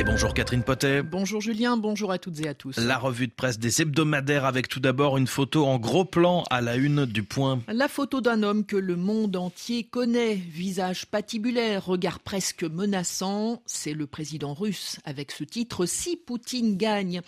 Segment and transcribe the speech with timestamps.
[0.00, 1.02] Et bonjour Catherine Potet.
[1.02, 2.78] Bonjour Julien, bonjour à toutes et à tous.
[2.78, 6.62] La revue de presse des hebdomadaires avec tout d'abord une photo en gros plan à
[6.62, 7.60] la une du point.
[7.68, 13.92] La photo d'un homme que le monde entier connaît, visage patibulaire, regard presque menaçant, c'est
[13.92, 17.20] le président russe avec ce titre Si Poutine gagne.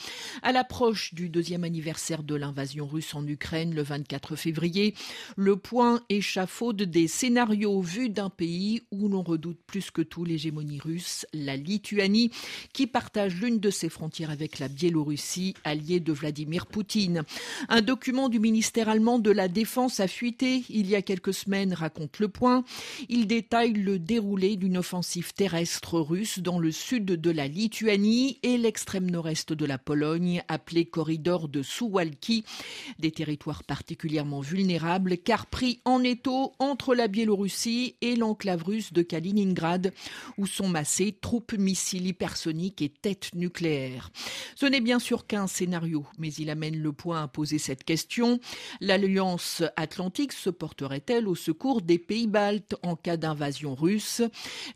[0.42, 4.94] À l'approche du deuxième anniversaire de l'invasion russe en Ukraine le 24 février,
[5.36, 10.80] le point échafaude des scénarios vus d'un pays où l'on redoute plus que tout l'hégémonie
[10.80, 12.30] russe, la Lituanie
[12.72, 17.22] qui partage l'une de ses frontières avec la Biélorussie, alliée de Vladimir Poutine.
[17.68, 21.74] Un document du ministère allemand de la Défense a fuité il y a quelques semaines,
[21.74, 22.64] raconte le point.
[23.08, 28.58] Il détaille le déroulé d'une offensive terrestre russe dans le sud de la Lituanie et
[28.58, 32.44] l'extrême nord-est de la Pologne, appelé corridor de Suwalki,
[32.98, 39.02] des territoires particulièrement vulnérables car pris en étau entre la Biélorussie et l'enclave russe de
[39.02, 39.92] Kaliningrad,
[40.38, 44.10] où sont massées troupes missiles hypersoniques et tête nucléaire.
[44.54, 48.40] Ce n'est bien sûr qu'un scénario, mais il amène le point à poser cette question.
[48.80, 54.22] L'Alliance atlantique se porterait-elle au secours des pays baltes en cas d'invasion russe?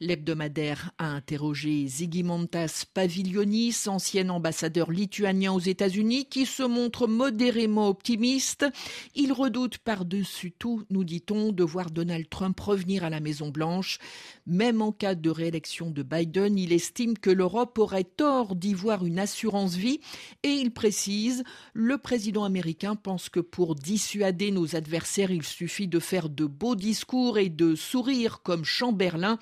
[0.01, 8.67] L'hebdomadaire a interrogé Zigimantas Pavilionis, ancien ambassadeur lituanien aux États-Unis, qui se montre modérément optimiste.
[9.15, 13.99] Il redoute par-dessus tout, nous dit-on, de voir Donald Trump revenir à la Maison-Blanche.
[14.47, 19.05] Même en cas de réélection de Biden, il estime que l'Europe aurait tort d'y voir
[19.05, 20.01] une assurance vie.
[20.43, 25.99] Et il précise le président américain pense que pour dissuader nos adversaires, il suffit de
[25.99, 29.39] faire de beaux discours et de sourire comme Chamberlain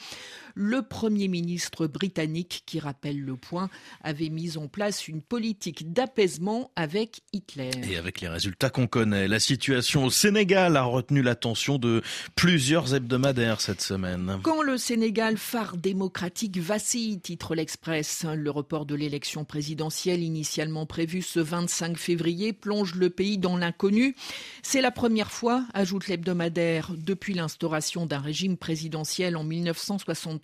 [0.55, 3.69] le Premier ministre britannique, qui rappelle le point,
[4.03, 7.71] avait mis en place une politique d'apaisement avec Hitler.
[7.91, 12.03] Et avec les résultats qu'on connaît, la situation au Sénégal a retenu l'attention de
[12.37, 14.39] plusieurs hebdomadaires cette semaine.
[14.43, 21.23] Quand le Sénégal, phare démocratique, vacille, titre l'Express, le report de l'élection présidentielle initialement prévue
[21.23, 24.15] ce 25 février plonge le pays dans l'inconnu.
[24.63, 30.44] C'est la première fois, ajoute l'hebdomadaire, depuis l'instauration d'un régime présidentiel en 1963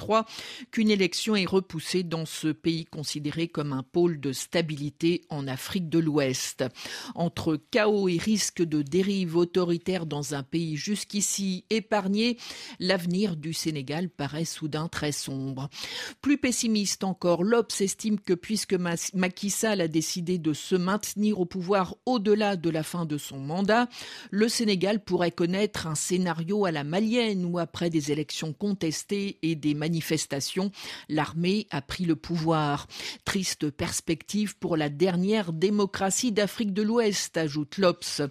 [0.71, 5.89] qu'une élection est repoussée dans ce pays considéré comme un pôle de stabilité en Afrique
[5.89, 6.65] de l'Ouest.
[7.15, 12.37] Entre chaos et risque de dérive autoritaire dans un pays jusqu'ici épargné,
[12.79, 15.69] l'avenir du Sénégal paraît soudain très sombre.
[16.21, 21.45] Plus pessimiste encore, l'Obs estime que puisque Macky Sall a décidé de se maintenir au
[21.45, 23.89] pouvoir au-delà de la fin de son mandat,
[24.31, 29.55] le Sénégal pourrait connaître un scénario à la malienne où après des élections contestées et
[29.55, 29.90] des manifestations
[31.09, 32.87] l'armée a pris le pouvoir.
[33.25, 38.23] Triste perspective pour la dernière démocratie d'Afrique de l'Ouest, ajoute l'Obs.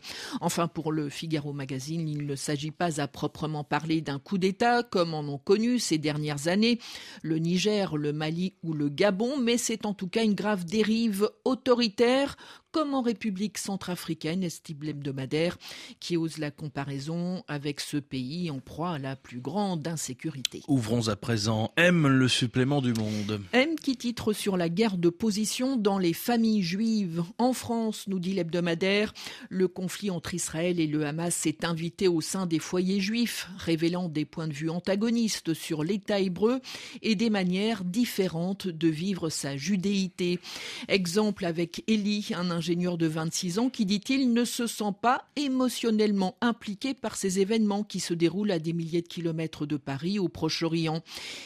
[0.41, 4.83] Enfin, pour le Figaro Magazine, il ne s'agit pas à proprement parler d'un coup d'État,
[4.83, 6.79] comme en ont connu ces dernières années
[7.21, 11.29] le Niger, le Mali ou le Gabon, mais c'est en tout cas une grave dérive
[11.45, 12.35] autoritaire
[12.71, 15.57] comme en République centrafricaine, estime l'hebdomadaire,
[15.99, 20.61] qui ose la comparaison avec ce pays en proie à la plus grande insécurité.
[20.67, 23.41] Ouvrons à présent M, le supplément du monde.
[23.53, 27.23] M qui titre sur la guerre de position dans les familles juives.
[27.37, 29.13] En France, nous dit l'hebdomadaire,
[29.49, 34.09] le conflit entre Israël et le Hamas s'est invité au sein des foyers juifs, révélant
[34.09, 36.59] des points de vue antagonistes sur l'État hébreu
[37.01, 40.39] et des manières différentes de vivre sa judéité.
[40.87, 46.35] Exemple avec Élie, un ingénieur de 26 ans qui, dit-il, ne se sent pas émotionnellement
[46.41, 50.27] impliqué par ces événements qui se déroulent à des milliers de kilomètres de Paris au
[50.27, 51.01] Proche-Orient.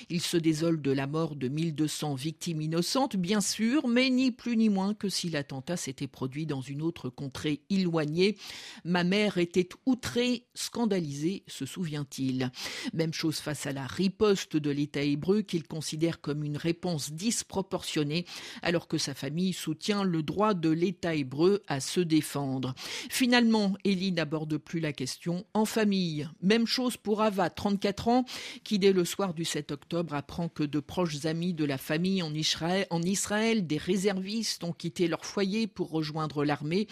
[0.10, 4.58] Il se désole de la mort de 1200 victimes innocentes, bien sûr, mais ni plus
[4.58, 8.36] ni moins que si l'attentat s'était produit dans une autre contrée éloignée.
[8.84, 12.50] Ma mère était outrée, scandalisée, se souvient-il.
[12.94, 18.26] Même chose face à la riposte de l'État hébreu qu'il considère comme une réponse disproportionnée,
[18.64, 22.74] alors que sa famille soutient le droit de l'État hébreu à se défendre.
[23.10, 26.28] Finalement, Elie n'aborde plus la question en famille.
[26.42, 28.26] Même chose pour Ava, 34 ans,
[28.64, 32.22] qui dès le soir du 7 octobre apprend que de proches amis de la famille
[32.22, 36.88] en Israël, en Israël des réservistes ont quitté leur foyer pour rejoindre l'armée.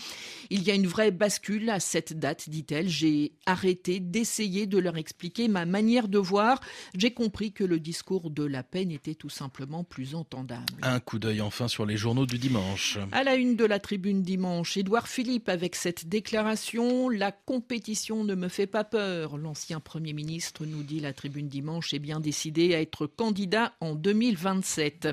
[0.50, 2.90] Il y a une vraie bascule à cette date, dit-elle.
[2.90, 6.60] J'ai arrêté d'essayer de leur expliquer ma manière de voir.
[6.96, 10.62] J'ai compris que le discours de la peine était tout simplement plus entendable.
[10.82, 12.98] Un coup d'œil enfin sur les journaux du dimanche.
[13.12, 14.78] À la une de la tribune tribune dimanche.
[14.78, 19.38] Édouard Philippe avec cette déclaration La compétition ne me fait pas peur.
[19.38, 23.94] L'ancien Premier ministre nous dit la tribune dimanche est bien décidé à être candidat en
[23.94, 25.10] 2027.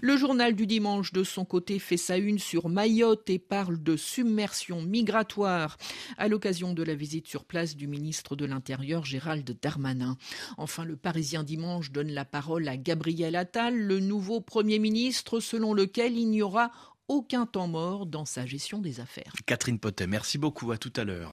[0.00, 3.94] Le journal du dimanche, de son côté, fait sa une sur Mayotte et parle de
[3.94, 5.76] submersion migratoire
[6.16, 10.16] à l'occasion de la visite sur place du ministre de l'Intérieur Gérald Darmanin.
[10.56, 15.74] Enfin, le Parisien dimanche donne la parole à Gabriel Attal, le nouveau Premier ministre selon
[15.74, 16.70] lequel il n'y aura
[17.10, 19.32] aucun temps mort dans sa gestion des affaires.
[19.44, 20.70] Catherine Potet, merci beaucoup.
[20.70, 21.28] À tout à l'heure.